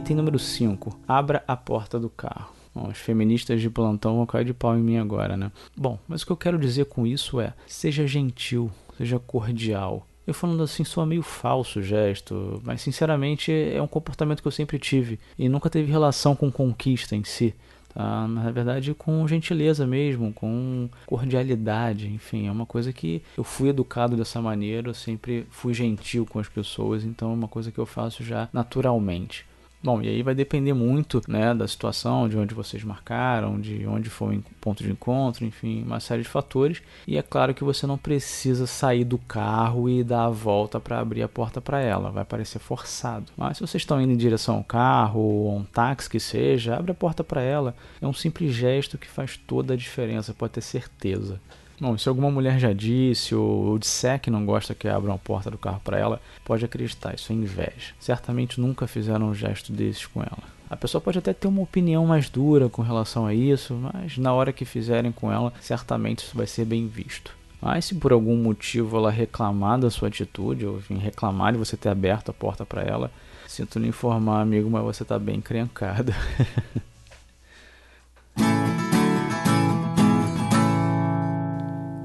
Item 0.00 0.16
número 0.16 0.38
5. 0.38 0.98
Abra 1.06 1.44
a 1.46 1.54
porta 1.54 2.00
do 2.00 2.08
carro. 2.08 2.54
Bom, 2.74 2.88
as 2.88 2.96
feministas 2.96 3.60
de 3.60 3.68
plantão 3.68 4.16
vão 4.16 4.24
cair 4.24 4.46
de 4.46 4.54
pau 4.54 4.74
em 4.74 4.80
mim 4.80 4.96
agora, 4.96 5.36
né? 5.36 5.52
Bom, 5.76 5.98
mas 6.08 6.22
o 6.22 6.26
que 6.26 6.32
eu 6.32 6.38
quero 6.38 6.58
dizer 6.58 6.86
com 6.86 7.06
isso 7.06 7.38
é: 7.38 7.52
seja 7.66 8.06
gentil, 8.06 8.70
seja 8.96 9.18
cordial, 9.18 10.06
eu 10.26 10.32
falando 10.32 10.62
assim 10.62 10.84
soa 10.84 11.04
meio 11.04 11.22
falso 11.22 11.80
o 11.80 11.82
gesto, 11.82 12.62
mas 12.64 12.80
sinceramente 12.80 13.52
é 13.52 13.80
um 13.82 13.86
comportamento 13.86 14.40
que 14.40 14.48
eu 14.48 14.52
sempre 14.52 14.78
tive 14.78 15.20
e 15.38 15.50
nunca 15.50 15.68
teve 15.68 15.92
relação 15.92 16.34
com 16.34 16.50
conquista 16.50 17.14
em 17.14 17.22
si. 17.22 17.54
Tá? 17.92 18.26
Na 18.26 18.50
verdade, 18.50 18.94
com 18.94 19.28
gentileza 19.28 19.86
mesmo, 19.86 20.32
com 20.32 20.88
cordialidade, 21.04 22.08
enfim, 22.08 22.46
é 22.46 22.50
uma 22.50 22.64
coisa 22.64 22.90
que 22.90 23.22
eu 23.36 23.44
fui 23.44 23.68
educado 23.68 24.16
dessa 24.16 24.40
maneira, 24.40 24.88
eu 24.88 24.94
sempre 24.94 25.46
fui 25.50 25.74
gentil 25.74 26.24
com 26.24 26.38
as 26.38 26.48
pessoas, 26.48 27.04
então 27.04 27.32
é 27.32 27.34
uma 27.34 27.48
coisa 27.48 27.70
que 27.70 27.78
eu 27.78 27.84
faço 27.84 28.24
já 28.24 28.48
naturalmente. 28.50 29.49
Bom, 29.82 30.02
e 30.02 30.08
aí 30.08 30.22
vai 30.22 30.34
depender 30.34 30.74
muito 30.74 31.22
né, 31.26 31.54
da 31.54 31.66
situação, 31.66 32.28
de 32.28 32.36
onde 32.36 32.54
vocês 32.54 32.84
marcaram, 32.84 33.58
de 33.58 33.86
onde 33.86 34.10
foi 34.10 34.36
o 34.36 34.44
ponto 34.60 34.82
de 34.82 34.90
encontro, 34.90 35.42
enfim, 35.46 35.82
uma 35.82 36.00
série 36.00 36.20
de 36.20 36.28
fatores. 36.28 36.82
E 37.06 37.16
é 37.16 37.22
claro 37.22 37.54
que 37.54 37.64
você 37.64 37.86
não 37.86 37.96
precisa 37.96 38.66
sair 38.66 39.04
do 39.04 39.16
carro 39.16 39.88
e 39.88 40.04
dar 40.04 40.26
a 40.26 40.30
volta 40.30 40.78
para 40.78 40.98
abrir 40.98 41.22
a 41.22 41.28
porta 41.28 41.62
para 41.62 41.80
ela, 41.80 42.10
vai 42.10 42.26
parecer 42.26 42.58
forçado. 42.58 43.32
Mas 43.38 43.56
se 43.56 43.66
vocês 43.66 43.80
estão 43.80 44.00
indo 44.02 44.12
em 44.12 44.18
direção 44.18 44.56
ao 44.56 44.64
carro 44.64 45.20
ou 45.20 45.50
a 45.50 45.54
um 45.54 45.64
táxi 45.64 46.10
que 46.10 46.20
seja, 46.20 46.76
abre 46.76 46.92
a 46.92 46.94
porta 46.94 47.24
para 47.24 47.40
ela. 47.40 47.74
É 48.02 48.06
um 48.06 48.12
simples 48.12 48.52
gesto 48.52 48.98
que 48.98 49.08
faz 49.08 49.38
toda 49.38 49.72
a 49.72 49.76
diferença, 49.78 50.34
pode 50.34 50.52
ter 50.52 50.60
certeza. 50.60 51.40
Bom, 51.80 51.96
se 51.96 52.10
alguma 52.10 52.30
mulher 52.30 52.58
já 52.58 52.74
disse 52.74 53.34
ou 53.34 53.78
disser 53.78 54.20
que 54.20 54.30
não 54.30 54.44
gosta 54.44 54.74
que 54.74 54.86
abram 54.86 55.14
a 55.14 55.18
porta 55.18 55.50
do 55.50 55.56
carro 55.56 55.80
para 55.82 55.98
ela, 55.98 56.20
pode 56.44 56.62
acreditar, 56.62 57.14
isso 57.14 57.32
é 57.32 57.34
inveja. 57.34 57.94
Certamente 57.98 58.60
nunca 58.60 58.86
fizeram 58.86 59.30
um 59.30 59.34
gesto 59.34 59.72
desses 59.72 60.04
com 60.04 60.20
ela. 60.20 60.42
A 60.68 60.76
pessoa 60.76 61.00
pode 61.00 61.18
até 61.18 61.32
ter 61.32 61.48
uma 61.48 61.62
opinião 61.62 62.06
mais 62.06 62.28
dura 62.28 62.68
com 62.68 62.82
relação 62.82 63.26
a 63.26 63.32
isso, 63.32 63.74
mas 63.74 64.18
na 64.18 64.32
hora 64.34 64.52
que 64.52 64.66
fizerem 64.66 65.10
com 65.10 65.32
ela, 65.32 65.54
certamente 65.58 66.18
isso 66.18 66.36
vai 66.36 66.46
ser 66.46 66.66
bem 66.66 66.86
visto. 66.86 67.34
Mas 67.62 67.86
se 67.86 67.94
por 67.94 68.12
algum 68.12 68.36
motivo 68.36 68.98
ela 68.98 69.10
reclamar 69.10 69.78
da 69.78 69.90
sua 69.90 70.08
atitude, 70.08 70.66
ou 70.66 70.78
enfim, 70.78 70.98
reclamar 70.98 71.52
de 71.52 71.58
você 71.58 71.78
ter 71.78 71.88
aberto 71.88 72.30
a 72.30 72.34
porta 72.34 72.66
para 72.66 72.82
ela, 72.82 73.10
sinto 73.48 73.78
lhe 73.78 73.88
informar, 73.88 74.42
amigo, 74.42 74.68
mas 74.68 74.82
você 74.82 75.02
está 75.02 75.18
bem 75.18 75.36
encrencado. 75.36 76.12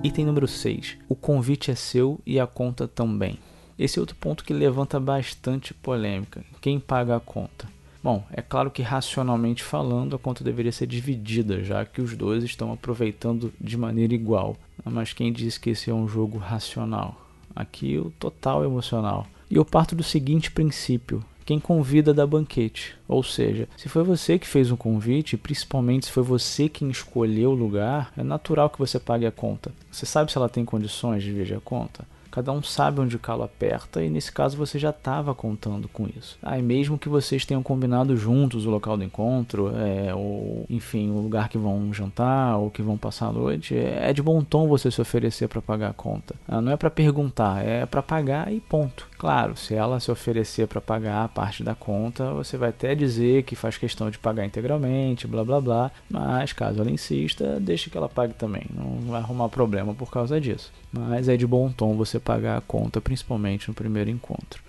Item 0.06 0.24
número 0.24 0.48
6. 0.48 0.98
O 1.10 1.16
convite 1.16 1.72
é 1.72 1.76
seu 1.76 2.22
e 2.28 2.40
a 2.40 2.46
conta 2.46 2.88
também. 2.88 3.40
Esse 3.78 3.98
é 3.98 4.00
outro 4.00 4.16
ponto 4.16 4.44
que 4.44 4.54
levanta 4.54 5.00
bastante 5.00 5.74
polêmica. 5.74 6.46
Quem 6.62 6.80
paga 6.80 7.16
a 7.16 7.20
conta? 7.20 7.68
Bom, 8.04 8.24
é 8.32 8.40
claro 8.40 8.70
que 8.70 8.84
racionalmente 8.84 9.64
falando 9.64 10.16
a 10.16 10.20
conta 10.20 10.44
deveria 10.44 10.72
ser 10.72 10.86
dividida, 10.86 11.64
já 11.64 11.84
que 11.88 12.02
os 12.02 12.16
dois 12.16 12.44
estão 12.44 12.72
aproveitando 12.72 13.52
de 13.60 13.76
maneira 13.76 14.14
igual. 14.14 14.56
Mas 14.84 15.12
quem 15.12 15.34
diz 15.34 15.58
que 15.58 15.72
esse 15.72 15.90
é 15.90 15.94
um 15.94 16.08
jogo 16.08 16.38
racional? 16.38 17.20
Aqui 17.56 17.98
o 17.98 18.12
total 18.20 18.64
emocional. 18.64 19.26
E 19.50 19.56
eu 19.56 19.66
parto 19.66 19.96
do 19.96 20.04
seguinte 20.04 20.52
princípio: 20.52 21.26
quem 21.46 21.60
convida 21.60 22.14
dá 22.14 22.26
banquete. 22.26 22.96
Ou 23.08 23.22
seja, 23.22 23.68
se 23.78 23.88
foi 23.88 24.04
você 24.04 24.40
que 24.40 24.48
fez 24.48 24.72
um 24.72 24.76
convite, 24.76 25.38
principalmente 25.38 26.08
se 26.08 26.12
foi 26.12 26.24
você 26.24 26.68
quem 26.68 26.90
escolheu 26.90 27.52
o 27.52 27.56
lugar, 27.56 28.12
é 28.18 28.24
natural 28.24 28.70
que 28.70 28.80
você 28.80 29.00
pague 29.00 29.28
a 29.28 29.32
conta. 29.32 29.72
Você 29.92 30.06
sabe 30.06 30.32
se 30.32 30.38
ela 30.38 30.50
tem 30.50 30.66
condições 30.66 31.22
de 31.22 31.30
dividir 31.30 31.56
a 31.56 31.62
conta? 31.62 32.04
Cada 32.36 32.52
um 32.52 32.62
sabe 32.62 33.00
onde 33.00 33.16
o 33.16 33.20
calo 33.20 33.44
aperta 33.44 34.04
e 34.04 34.10
nesse 34.10 34.30
caso 34.30 34.58
você 34.58 34.78
já 34.78 34.90
estava 34.90 35.34
contando 35.34 35.88
com 35.88 36.06
isso. 36.06 36.38
Aí 36.44 36.60
ah, 36.60 36.62
mesmo 36.62 36.98
que 36.98 37.08
vocês 37.08 37.46
tenham 37.46 37.64
combinado 37.64 38.18
juntos 38.18 38.66
o 38.66 38.70
local 38.70 38.98
do 38.98 39.06
encontro, 39.06 39.72
é, 39.74 40.14
ou 40.14 40.66
enfim, 40.70 41.10
o 41.12 41.22
lugar 41.22 41.48
que 41.48 41.58
vão 41.58 41.94
jantar 41.94 42.58
ou 42.58 42.70
que 42.70 42.82
vão 42.82 42.98
passar 42.98 43.28
a 43.28 43.32
noite, 43.32 43.74
é, 43.74 44.10
é 44.10 44.14
de 44.14 44.22
bom 44.22 44.44
tom 44.44 44.68
você 44.68 44.92
se 44.92 45.00
oferecer 45.00 45.48
para 45.48 45.62
pagar 45.62 45.92
a 45.92 45.94
conta. 45.94 46.36
Ah, 46.46 46.60
não 46.60 46.74
é 46.74 46.76
para 46.76 46.90
perguntar, 46.90 47.66
é 47.66 47.86
para 47.86 48.04
pagar 48.04 48.52
e 48.52 48.60
ponto. 48.60 49.08
Claro, 49.26 49.58
se 49.58 49.74
ela 49.74 50.00
se 50.00 50.12
oferecer 50.12 50.68
para 50.68 50.80
pagar 50.80 51.24
a 51.24 51.28
parte 51.28 51.64
da 51.64 51.74
conta, 51.74 52.32
você 52.32 52.58
vai 52.58 52.70
até 52.70 52.94
dizer 52.94 53.42
que 53.42 53.56
faz 53.56 53.76
questão 53.76 54.12
de 54.12 54.20
pagar 54.20 54.46
integralmente, 54.46 55.26
blá 55.26 55.44
blá 55.44 55.60
blá, 55.60 55.92
mas 56.08 56.54
caso 56.54 56.80
ela 56.80 56.92
insista, 56.92 57.60
deixe 57.60 57.90
que 57.90 57.98
ela 57.98 58.08
pague 58.08 58.36
também, 58.36 58.68
não 58.70 59.10
vai 59.10 59.20
arrumar 59.20 59.50
problema 59.50 59.96
por 59.96 60.12
causa 60.12 60.40
disso. 60.40 60.72
Mas 60.92 61.28
é 61.28 61.36
de 61.36 61.48
bom 61.48 61.72
tom 61.72 61.96
você 61.96 62.20
pagar 62.20 62.56
a 62.60 62.62
conta, 62.62 63.02
principalmente 63.02 63.68
no 63.68 63.74
primeiro 63.74 64.12
encontro. 64.12 64.62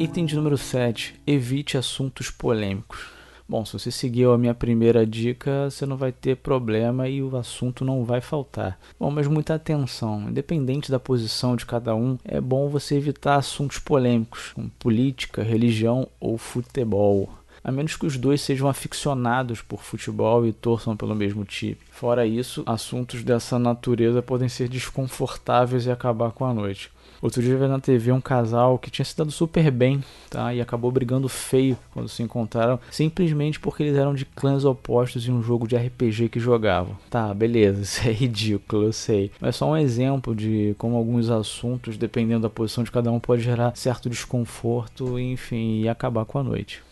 Item 0.00 0.26
de 0.26 0.34
número 0.34 0.58
7. 0.58 1.14
Evite 1.24 1.78
assuntos 1.78 2.32
polêmicos. 2.32 3.17
Bom, 3.50 3.64
se 3.64 3.72
você 3.72 3.90
seguiu 3.90 4.34
a 4.34 4.36
minha 4.36 4.52
primeira 4.52 5.06
dica, 5.06 5.70
você 5.70 5.86
não 5.86 5.96
vai 5.96 6.12
ter 6.12 6.36
problema 6.36 7.08
e 7.08 7.22
o 7.22 7.34
assunto 7.34 7.82
não 7.82 8.04
vai 8.04 8.20
faltar. 8.20 8.78
Bom, 9.00 9.10
mas 9.10 9.26
muita 9.26 9.54
atenção, 9.54 10.28
independente 10.28 10.90
da 10.90 11.00
posição 11.00 11.56
de 11.56 11.64
cada 11.64 11.94
um, 11.94 12.18
é 12.26 12.42
bom 12.42 12.68
você 12.68 12.96
evitar 12.96 13.36
assuntos 13.36 13.78
polêmicos, 13.78 14.52
como 14.52 14.70
política, 14.78 15.42
religião 15.42 16.06
ou 16.20 16.36
futebol. 16.36 17.30
A 17.64 17.72
menos 17.72 17.96
que 17.96 18.04
os 18.04 18.18
dois 18.18 18.42
sejam 18.42 18.68
aficionados 18.68 19.62
por 19.62 19.82
futebol 19.82 20.46
e 20.46 20.52
torçam 20.52 20.94
pelo 20.94 21.14
mesmo 21.14 21.42
time. 21.42 21.78
Fora 21.90 22.26
isso, 22.26 22.62
assuntos 22.66 23.22
dessa 23.22 23.58
natureza 23.58 24.22
podem 24.22 24.50
ser 24.50 24.68
desconfortáveis 24.68 25.86
e 25.86 25.90
acabar 25.90 26.32
com 26.32 26.44
a 26.44 26.52
noite. 26.52 26.90
Outro 27.20 27.42
dia 27.42 27.52
eu 27.54 27.58
vi 27.58 27.66
na 27.66 27.80
TV 27.80 28.12
um 28.12 28.20
casal 28.20 28.78
que 28.78 28.90
tinha 28.90 29.04
se 29.04 29.16
dado 29.16 29.32
super 29.32 29.70
bem, 29.72 30.02
tá? 30.30 30.54
E 30.54 30.60
acabou 30.60 30.92
brigando 30.92 31.28
feio 31.28 31.76
quando 31.92 32.08
se 32.08 32.22
encontraram, 32.22 32.78
simplesmente 32.90 33.58
porque 33.58 33.82
eles 33.82 33.96
eram 33.96 34.14
de 34.14 34.24
clãs 34.24 34.64
opostos 34.64 35.26
em 35.26 35.32
um 35.32 35.42
jogo 35.42 35.66
de 35.66 35.76
RPG 35.76 36.28
que 36.28 36.38
jogavam. 36.38 36.96
Tá, 37.10 37.34
beleza, 37.34 37.82
isso 37.82 38.06
é 38.06 38.12
ridículo, 38.12 38.84
eu 38.84 38.92
sei. 38.92 39.32
Mas 39.40 39.56
só 39.56 39.70
um 39.70 39.76
exemplo 39.76 40.34
de 40.34 40.76
como 40.78 40.96
alguns 40.96 41.28
assuntos, 41.28 41.96
dependendo 41.96 42.42
da 42.42 42.50
posição 42.50 42.84
de 42.84 42.92
cada 42.92 43.10
um, 43.10 43.18
pode 43.18 43.42
gerar 43.42 43.74
certo 43.74 44.08
desconforto, 44.08 45.18
enfim, 45.18 45.80
e 45.80 45.88
acabar 45.88 46.24
com 46.24 46.38
a 46.38 46.42
noite. 46.44 46.82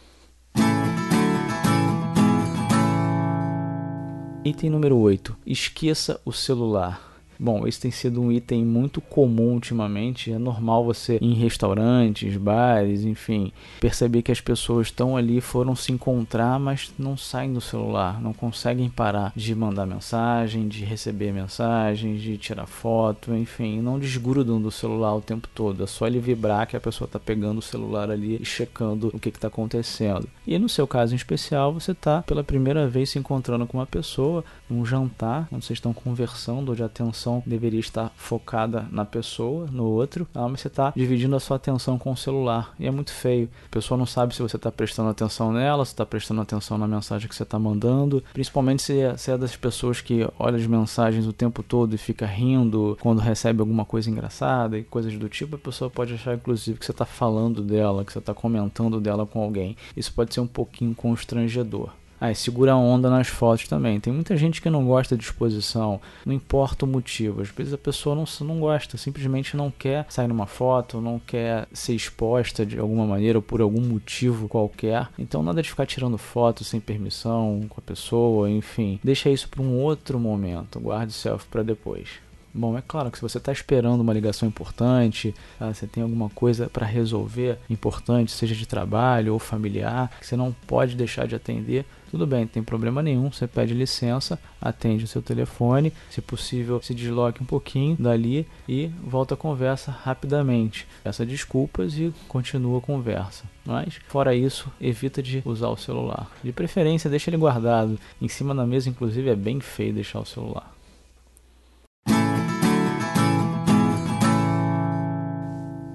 Item 4.45 4.71
número 4.71 4.97
8. 4.97 5.37
Esqueça 5.45 6.21
o 6.25 6.33
celular. 6.33 7.06
Bom, 7.39 7.67
esse 7.67 7.81
tem 7.81 7.91
sido 7.91 8.21
um 8.21 8.33
item 8.33 8.65
muito 8.65 9.01
comum 9.01 9.55
ultimamente. 9.55 10.33
É 10.33 10.39
normal 10.39 10.85
você 10.85 11.19
em 11.21 11.35
restaurantes, 11.35 12.37
bares, 12.37 13.05
enfim, 13.05 13.53
perceber 13.81 14.23
que 14.23 14.33
as 14.33 14.41
pessoas 14.41 14.89
estão 14.89 15.17
ali, 15.17 15.41
foram 15.41 15.77
se 15.77 15.93
encontrar, 15.93 16.59
mas 16.59 16.93
não 16.99 17.17
saem 17.17 17.53
do 17.53 17.61
celular, 17.61 18.21
não 18.21 18.33
conseguem 18.33 18.89
parar 18.89 19.33
de 19.35 19.55
mandar 19.55 19.87
mensagem, 19.87 20.69
de 20.69 20.85
receber 20.85 21.33
mensagem, 21.33 22.17
de 22.17 22.39
tirar 22.39 22.67
foto, 22.67 23.35
enfim, 23.35 23.81
não 23.81 23.99
desgrudam 23.99 24.61
do 24.61 24.71
celular 24.71 25.15
o 25.15 25.21
tempo 25.21 25.49
todo. 25.55 25.85
É 25.85 25.87
só 25.87 26.07
ele 26.07 26.21
vibrar 26.21 26.67
que 26.67 26.77
a 26.77 26.81
pessoa 26.81 27.07
está 27.07 27.19
pegando 27.19 27.59
o 27.59 27.63
celular 27.63 28.11
ali 28.11 28.39
e 28.41 28.45
checando 28.45 29.11
o 29.13 29.19
que 29.19 29.29
está 29.29 29.49
acontecendo. 29.49 30.29
E 30.47 30.59
no 30.59 30.69
seu 30.69 30.87
caso 30.87 31.13
em 31.13 31.17
especial, 31.17 31.73
você 31.73 31.93
está 31.93 32.23
pela 32.23 32.45
primeira 32.45 32.89
vez 32.89 33.11
se 33.11 33.19
encontrando 33.19 33.67
com 33.67 33.79
uma 33.79 33.87
pessoa, 33.87 34.45
num 34.69 34.85
jantar, 34.85 35.49
onde 35.53 35.65
vocês 35.65 35.77
estão 35.77 35.93
conversando 35.93 36.75
de 36.75 36.83
atenção 36.83 37.26
atenção 37.27 37.43
deveria 37.45 37.81
estar 37.81 38.13
focada 38.17 38.87
na 38.91 39.05
pessoa, 39.05 39.67
no 39.71 39.85
outro, 39.85 40.27
ah, 40.35 40.49
mas 40.49 40.61
você 40.61 40.69
está 40.69 40.93
dividindo 40.95 41.35
a 41.35 41.41
sua 41.41 41.57
atenção 41.57 41.99
com 41.99 42.13
o 42.13 42.17
celular. 42.17 42.75
E 42.79 42.87
é 42.87 42.91
muito 42.91 43.13
feio. 43.13 43.49
A 43.67 43.71
pessoa 43.71 43.99
não 43.99 44.07
sabe 44.07 44.35
se 44.35 44.43
você 44.43 44.57
está 44.57 44.71
prestando 44.71 45.11
atenção 45.11 45.53
nela, 45.53 45.85
se 45.85 45.93
está 45.93 46.07
prestando 46.07 46.41
atenção 46.41 46.79
na 46.79 46.87
mensagem 46.87 47.29
que 47.29 47.35
você 47.35 47.43
está 47.43 47.59
mandando. 47.59 48.23
Principalmente 48.33 48.83
se 48.83 49.01
é, 49.01 49.17
se 49.17 49.31
é 49.31 49.37
das 49.37 49.57
pessoas 49.57 50.01
que 50.01 50.27
olha 50.39 50.57
as 50.57 50.67
mensagens 50.67 51.27
o 51.27 51.33
tempo 51.33 51.63
todo 51.63 51.95
e 51.95 51.99
fica 51.99 52.27
rindo 52.27 52.97
quando 53.01 53.19
recebe 53.19 53.61
alguma 53.61 53.85
coisa 53.85 54.09
engraçada 54.09 54.79
e 54.79 54.85
coisas 54.85 55.17
do 55.19 55.29
tipo, 55.29 55.57
a 55.57 55.59
pessoa 55.59 55.91
pode 55.91 56.15
achar, 56.15 56.35
inclusive, 56.35 56.79
que 56.79 56.85
você 56.85 56.93
está 56.93 57.05
falando 57.05 57.63
dela, 57.63 58.05
que 58.05 58.13
você 58.13 58.19
está 58.19 58.35
comentando 58.35 59.01
dela 59.01 59.27
com 59.27 59.43
alguém. 59.43 59.77
Isso 59.97 60.13
pode 60.13 60.33
ser 60.33 60.41
um 60.41 60.47
pouquinho 60.47 60.95
constrangedor. 60.95 61.91
Ah, 62.21 62.33
segura 62.35 62.73
a 62.73 62.77
onda 62.77 63.11
nas 63.11 63.29
fotos 63.29 63.69
também. 63.69 64.01
Tem 64.01 64.13
muita 64.13 64.37
gente 64.37 64.63
que 64.63 64.71
não 64.71 64.87
gosta 64.87 65.17
de 65.17 65.25
exposição, 65.25 66.01
não 66.25 66.33
importa 66.33 66.85
o 66.85 66.89
motivo. 66.89 67.43
Às 67.43 67.49
vezes 67.49 67.73
a 67.73 67.79
pessoa 67.79 68.17
não, 68.17 68.25
não 68.47 68.61
gosta, 68.61 68.97
simplesmente 68.97 69.57
não 69.57 69.71
quer 69.71 70.07
sair 70.09 70.29
numa 70.29 70.47
foto, 70.47 71.01
não 71.01 71.19
quer 71.19 71.69
ser 71.73 71.95
exposta 71.95 72.65
de 72.65 72.79
alguma 72.79 73.07
maneira 73.07 73.39
ou 73.39 73.43
por 73.43 73.61
algum 73.61 73.81
motivo 73.81 74.49
qualquer. 74.49 75.09
Então 75.19 75.43
nada 75.43 75.63
de 75.63 75.69
ficar 75.69 75.87
tirando 75.87 76.19
foto 76.19 76.65
sem 76.65 76.81
permissão 76.81 77.67
com 77.69 77.81
a 77.81 77.83
pessoa, 77.83 78.51
enfim. 78.51 78.99
Deixa 79.03 79.29
isso 79.29 79.49
para 79.49 79.63
um 79.63 79.79
outro 79.79 80.19
momento. 80.19 80.81
Guarde 80.81 81.13
o 81.13 81.15
selfie 81.15 81.49
para 81.49 81.63
depois. 81.63 82.27
Bom, 82.57 82.79
é 82.79 82.81
claro 82.81 83.11
que 83.11 83.19
se 83.19 83.23
você 83.23 83.37
está 83.37 83.53
esperando 83.53 84.01
uma 84.01 84.15
ligação 84.15 84.49
importante, 84.49 85.35
tá? 85.59 85.75
você 85.75 85.87
tem 85.87 86.03
alguma 86.03 86.31
coisa 86.31 86.71
para 86.71 86.87
resolver 86.87 87.59
importante, 87.69 88.33
seja 88.33 88.55
de 88.55 88.67
trabalho 88.67 89.35
ou 89.35 89.39
familiar, 89.39 90.11
que 90.19 90.27
você 90.27 90.37
não 90.37 90.57
pode 90.67 90.97
deixar 90.97 91.27
de 91.27 91.35
atender, 91.35 91.85
tudo 92.11 92.27
bem, 92.27 92.41
não 92.41 92.49
tem 92.49 92.63
problema 92.63 93.03
nenhum. 93.03 93.31
Você 93.31 93.47
pede 93.47 93.75
licença, 93.75 94.39
atende 94.61 95.05
o 95.05 95.09
seu 95.09 95.21
telefone, 95.21 95.93
se 96.11 96.21
possível, 96.21 96.81
se 96.81 96.95
desloque 96.95 97.43
um 97.43 97.47
pouquinho 97.47 97.97
dali 97.99 98.47
e 98.69 98.87
volta 99.03 99.35
a 99.35 99.37
conversa 99.37 99.91
rapidamente. 99.91 100.87
Peça 101.03 101.27
desculpas 101.27 101.99
e 101.99 102.13
continua 102.29 102.79
a 102.79 102.83
conversa. 102.83 103.45
Mas, 103.65 103.99
fora 104.09 104.35
isso, 104.35 104.71
evita 104.81 105.23
de 105.23 105.43
usar 105.45 105.69
o 105.69 105.77
celular. 105.77 106.31
De 106.43 106.53
preferência, 106.53 107.11
deixa 107.11 107.31
ele 107.31 107.37
guardado. 107.37 107.99
Em 108.21 108.29
cima 108.29 108.55
da 108.55 108.65
mesa, 108.65 108.89
inclusive, 108.89 109.29
é 109.29 109.37
bem 109.37 109.61
feio 109.61 109.93
deixar 109.93 110.21
o 110.21 110.27
celular. 110.27 110.73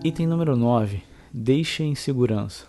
Item 0.04 0.26
número 0.26 0.58
9. 0.58 1.04
Deixe 1.32 1.84
em 1.84 1.94
segurança. 1.94 2.66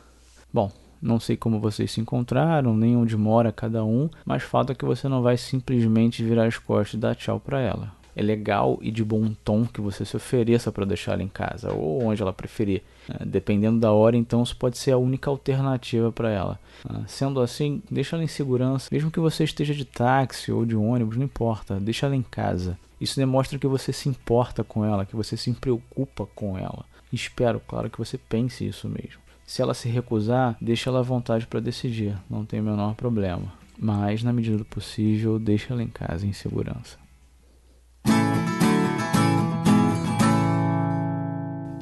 Bom, 0.52 0.70
não 1.02 1.18
sei 1.18 1.36
como 1.36 1.58
vocês 1.58 1.90
se 1.90 2.00
encontraram, 2.00 2.76
nem 2.76 2.96
onde 2.96 3.16
mora 3.16 3.50
cada 3.50 3.84
um, 3.84 4.08
mas 4.24 4.42
fato 4.42 4.70
é 4.70 4.74
que 4.74 4.84
você 4.84 5.08
não 5.08 5.20
vai 5.20 5.36
simplesmente 5.36 6.22
virar 6.22 6.46
as 6.46 6.56
costas 6.56 6.94
e 6.94 6.98
dar 6.98 7.16
tchau 7.16 7.40
para 7.40 7.60
ela. 7.60 7.92
É 8.14 8.22
legal 8.22 8.78
e 8.82 8.90
de 8.90 9.02
bom 9.02 9.32
tom 9.42 9.64
que 9.64 9.80
você 9.80 10.04
se 10.04 10.16
ofereça 10.16 10.70
para 10.70 10.84
deixar 10.84 11.14
ela 11.14 11.22
em 11.22 11.28
casa 11.28 11.72
ou 11.72 12.04
onde 12.04 12.20
ela 12.20 12.32
preferir. 12.32 12.82
É, 13.08 13.24
dependendo 13.24 13.80
da 13.80 13.90
hora, 13.90 14.16
então 14.16 14.42
isso 14.42 14.54
pode 14.56 14.76
ser 14.76 14.92
a 14.92 14.98
única 14.98 15.30
alternativa 15.30 16.12
para 16.12 16.30
ela. 16.30 16.60
Ah, 16.88 17.02
sendo 17.06 17.40
assim, 17.40 17.82
deixa 17.90 18.14
ela 18.14 18.24
em 18.24 18.28
segurança, 18.28 18.88
mesmo 18.92 19.10
que 19.10 19.18
você 19.18 19.44
esteja 19.44 19.74
de 19.74 19.84
táxi 19.84 20.52
ou 20.52 20.66
de 20.66 20.76
ônibus, 20.76 21.16
não 21.16 21.24
importa, 21.24 21.80
deixa 21.80 22.06
ela 22.06 22.14
em 22.14 22.22
casa. 22.22 22.78
Isso 23.00 23.16
demonstra 23.16 23.58
que 23.58 23.66
você 23.66 23.92
se 23.92 24.08
importa 24.08 24.62
com 24.62 24.84
ela, 24.84 25.06
que 25.06 25.16
você 25.16 25.36
se 25.36 25.50
preocupa 25.52 26.26
com 26.34 26.56
ela. 26.56 26.84
Espero, 27.12 27.60
claro, 27.66 27.90
que 27.90 27.98
você 27.98 28.16
pense 28.16 28.66
isso 28.66 28.88
mesmo. 28.88 29.20
Se 29.46 29.60
ela 29.60 29.74
se 29.74 29.88
recusar, 29.88 30.56
deixe 30.60 30.88
ela 30.88 31.00
à 31.00 31.02
vontade 31.02 31.46
para 31.46 31.60
decidir, 31.60 32.16
não 32.30 32.44
tem 32.44 32.60
o 32.60 32.64
menor 32.64 32.94
problema. 32.94 33.52
Mas, 33.78 34.22
na 34.22 34.32
medida 34.32 34.56
do 34.56 34.64
possível, 34.64 35.38
deixe 35.38 35.72
ela 35.72 35.82
em 35.82 35.88
casa 35.88 36.26
em 36.26 36.32
segurança. 36.32 36.98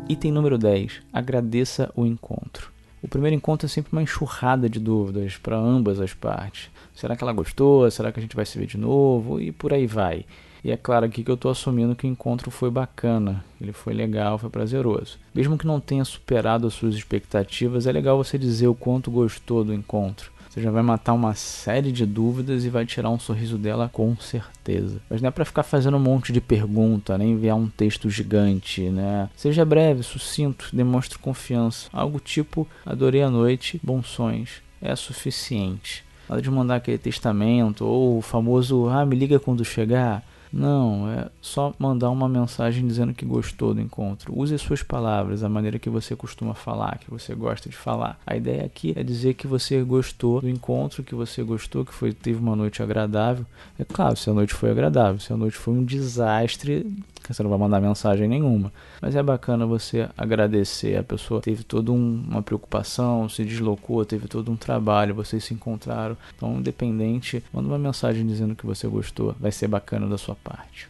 Item 0.08 0.32
número 0.32 0.58
10. 0.58 1.02
Agradeça 1.12 1.92
o 1.94 2.04
encontro. 2.04 2.72
O 3.02 3.08
primeiro 3.08 3.36
encontro 3.36 3.66
é 3.66 3.68
sempre 3.68 3.92
uma 3.92 4.02
enxurrada 4.02 4.68
de 4.68 4.80
dúvidas 4.80 5.36
para 5.36 5.56
ambas 5.56 6.00
as 6.00 6.12
partes. 6.12 6.70
Será 6.94 7.16
que 7.16 7.22
ela 7.22 7.32
gostou? 7.32 7.90
Será 7.90 8.10
que 8.10 8.18
a 8.18 8.22
gente 8.22 8.34
vai 8.34 8.44
se 8.44 8.58
ver 8.58 8.66
de 8.66 8.76
novo? 8.76 9.40
E 9.40 9.52
por 9.52 9.72
aí 9.72 9.86
vai. 9.86 10.24
E 10.62 10.70
é 10.70 10.76
claro 10.76 11.06
aqui 11.06 11.24
que 11.24 11.30
eu 11.30 11.34
estou 11.34 11.50
assumindo 11.50 11.96
que 11.96 12.06
o 12.06 12.10
encontro 12.10 12.50
foi 12.50 12.70
bacana, 12.70 13.44
ele 13.60 13.72
foi 13.72 13.94
legal, 13.94 14.38
foi 14.38 14.50
prazeroso. 14.50 15.18
Mesmo 15.34 15.56
que 15.56 15.66
não 15.66 15.80
tenha 15.80 16.04
superado 16.04 16.66
as 16.66 16.74
suas 16.74 16.94
expectativas, 16.94 17.86
é 17.86 17.92
legal 17.92 18.16
você 18.16 18.38
dizer 18.38 18.68
o 18.68 18.74
quanto 18.74 19.10
gostou 19.10 19.64
do 19.64 19.72
encontro. 19.72 20.30
Você 20.50 20.60
já 20.60 20.70
vai 20.72 20.82
matar 20.82 21.12
uma 21.12 21.32
série 21.32 21.92
de 21.92 22.04
dúvidas 22.04 22.64
e 22.64 22.68
vai 22.68 22.84
tirar 22.84 23.08
um 23.08 23.20
sorriso 23.20 23.56
dela 23.56 23.88
com 23.92 24.16
certeza. 24.16 25.00
Mas 25.08 25.22
não 25.22 25.28
é 25.28 25.30
para 25.30 25.44
ficar 25.44 25.62
fazendo 25.62 25.96
um 25.96 26.00
monte 26.00 26.32
de 26.32 26.40
pergunta, 26.40 27.16
nem 27.16 27.30
enviar 27.30 27.56
um 27.56 27.68
texto 27.68 28.10
gigante, 28.10 28.82
né? 28.90 29.30
Seja 29.36 29.64
breve, 29.64 30.02
sucinto, 30.02 30.68
demonstre 30.72 31.20
confiança. 31.20 31.88
Algo 31.92 32.18
tipo: 32.18 32.66
adorei 32.84 33.22
a 33.22 33.30
noite, 33.30 33.80
bons 33.80 34.08
sonhos. 34.08 34.60
É 34.82 34.96
suficiente. 34.96 36.04
Nada 36.28 36.42
de 36.42 36.50
mandar 36.50 36.76
aquele 36.76 36.98
testamento 36.98 37.84
ou 37.84 38.18
o 38.18 38.22
famoso 38.22 38.88
ah, 38.88 39.06
me 39.06 39.14
liga 39.14 39.38
quando 39.38 39.64
chegar. 39.64 40.24
Não, 40.52 41.08
é 41.08 41.28
só 41.40 41.72
mandar 41.78 42.10
uma 42.10 42.28
mensagem 42.28 42.86
dizendo 42.86 43.14
que 43.14 43.24
gostou 43.24 43.72
do 43.72 43.80
encontro. 43.80 44.36
Use 44.36 44.54
as 44.54 44.60
suas 44.60 44.82
palavras, 44.82 45.44
a 45.44 45.48
maneira 45.48 45.78
que 45.78 45.88
você 45.88 46.16
costuma 46.16 46.54
falar, 46.54 46.98
que 46.98 47.10
você 47.10 47.34
gosta 47.34 47.68
de 47.68 47.76
falar. 47.76 48.18
A 48.26 48.36
ideia 48.36 48.64
aqui 48.64 48.92
é 48.96 49.02
dizer 49.02 49.34
que 49.34 49.46
você 49.46 49.80
gostou 49.82 50.40
do 50.40 50.48
encontro, 50.48 51.04
que 51.04 51.14
você 51.14 51.42
gostou, 51.42 51.84
que 51.84 51.94
foi 51.94 52.12
teve 52.12 52.40
uma 52.40 52.56
noite 52.56 52.82
agradável. 52.82 53.46
É 53.78 53.84
claro, 53.84 54.16
se 54.16 54.28
a 54.28 54.34
noite 54.34 54.54
foi 54.54 54.70
agradável, 54.70 55.20
se 55.20 55.32
a 55.32 55.36
noite 55.36 55.56
foi 55.56 55.74
um 55.74 55.84
desastre, 55.84 56.86
você 57.28 57.42
não 57.42 57.50
vai 57.50 57.58
mandar 57.58 57.80
mensagem 57.80 58.28
nenhuma. 58.28 58.72
Mas 59.00 59.14
é 59.14 59.22
bacana 59.22 59.66
você 59.66 60.08
agradecer. 60.16 60.96
A 60.96 61.02
pessoa 61.02 61.40
teve 61.40 61.62
toda 61.64 61.92
um, 61.92 62.24
uma 62.28 62.42
preocupação, 62.42 63.28
se 63.28 63.44
deslocou, 63.44 64.04
teve 64.04 64.26
todo 64.28 64.50
um 64.50 64.56
trabalho, 64.56 65.14
vocês 65.14 65.44
se 65.44 65.54
encontraram. 65.54 66.16
Então, 66.36 66.58
independente, 66.58 67.42
manda 67.52 67.68
uma 67.68 67.78
mensagem 67.78 68.26
dizendo 68.26 68.54
que 68.54 68.66
você 68.66 68.88
gostou. 68.88 69.34
Vai 69.38 69.52
ser 69.52 69.68
bacana 69.68 70.06
da 70.06 70.18
sua 70.18 70.34
parte. 70.34 70.88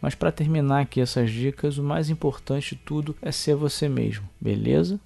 Mas 0.00 0.14
para 0.14 0.30
terminar 0.30 0.82
aqui 0.82 1.00
essas 1.00 1.30
dicas, 1.30 1.76
o 1.76 1.82
mais 1.82 2.08
importante 2.08 2.76
de 2.76 2.82
tudo 2.82 3.16
é 3.20 3.32
ser 3.32 3.56
você 3.56 3.88
mesmo, 3.88 4.28
beleza? 4.40 5.00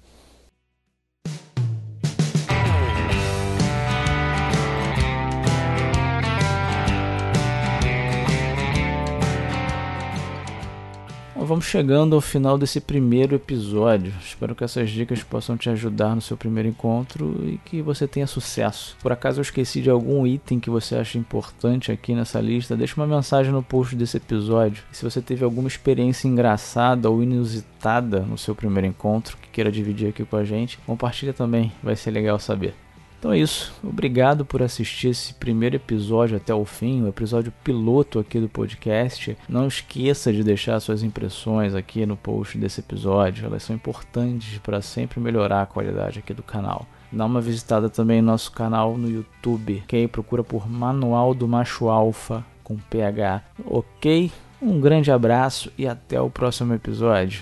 Vamos 11.45 11.65
chegando 11.65 12.15
ao 12.15 12.21
final 12.21 12.57
desse 12.57 12.79
primeiro 12.79 13.35
episódio. 13.35 14.13
Espero 14.21 14.55
que 14.55 14.63
essas 14.63 14.89
dicas 14.89 15.21
possam 15.23 15.57
te 15.57 15.69
ajudar 15.69 16.15
no 16.15 16.21
seu 16.21 16.37
primeiro 16.37 16.69
encontro 16.69 17.35
e 17.45 17.59
que 17.65 17.81
você 17.81 18.07
tenha 18.07 18.25
sucesso. 18.25 18.95
Por 19.01 19.11
acaso 19.11 19.39
eu 19.39 19.41
esqueci 19.41 19.81
de 19.81 19.89
algum 19.89 20.25
item 20.25 20.57
que 20.57 20.69
você 20.69 20.95
acha 20.95 21.17
importante 21.17 21.91
aqui 21.91 22.15
nessa 22.15 22.39
lista, 22.39 22.77
deixa 22.77 22.95
uma 22.95 23.05
mensagem 23.05 23.51
no 23.51 23.61
post 23.61 23.93
desse 23.93 24.15
episódio. 24.15 24.85
E 24.93 24.95
se 24.95 25.03
você 25.03 25.21
teve 25.21 25.43
alguma 25.43 25.67
experiência 25.67 26.29
engraçada 26.29 27.09
ou 27.09 27.21
inusitada 27.21 28.21
no 28.21 28.37
seu 28.37 28.55
primeiro 28.55 28.87
encontro 28.87 29.37
que 29.41 29.49
queira 29.49 29.71
dividir 29.71 30.07
aqui 30.07 30.23
com 30.23 30.37
a 30.37 30.45
gente, 30.45 30.79
compartilha 30.85 31.33
também, 31.33 31.73
vai 31.83 31.97
ser 31.97 32.11
legal 32.11 32.39
saber. 32.39 32.73
Então 33.23 33.31
é 33.31 33.39
isso. 33.39 33.73
Obrigado 33.81 34.43
por 34.43 34.61
assistir 34.61 35.07
esse 35.07 35.33
primeiro 35.33 35.77
episódio 35.77 36.35
até 36.35 36.53
o 36.53 36.65
fim, 36.65 37.03
o 37.03 37.07
episódio 37.07 37.53
piloto 37.63 38.19
aqui 38.19 38.37
do 38.37 38.49
podcast. 38.49 39.37
Não 39.47 39.65
esqueça 39.65 40.33
de 40.33 40.43
deixar 40.43 40.77
suas 40.81 41.03
impressões 41.03 41.73
aqui 41.73 42.05
no 42.05 42.17
post 42.17 42.57
desse 42.57 42.81
episódio. 42.81 43.45
Elas 43.45 43.63
são 43.63 43.73
importantes 43.73 44.57
para 44.57 44.81
sempre 44.81 45.21
melhorar 45.21 45.61
a 45.61 45.65
qualidade 45.65 46.19
aqui 46.19 46.33
do 46.33 46.43
canal. 46.43 46.85
Dá 47.13 47.23
uma 47.23 47.39
visitada 47.39 47.89
também 47.89 48.21
no 48.21 48.27
nosso 48.27 48.51
canal 48.51 48.97
no 48.97 49.09
YouTube, 49.09 49.81
ok? 49.85 50.05
Procura 50.09 50.43
por 50.43 50.69
Manual 50.69 51.33
do 51.33 51.47
Macho 51.47 51.87
Alfa 51.87 52.45
com 52.61 52.75
PH, 52.75 53.41
ok? 53.65 54.29
Um 54.61 54.81
grande 54.81 55.09
abraço 55.09 55.71
e 55.77 55.87
até 55.87 56.19
o 56.19 56.29
próximo 56.29 56.73
episódio. 56.73 57.41